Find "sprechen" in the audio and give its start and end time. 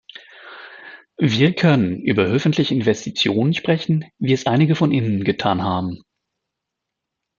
3.53-4.05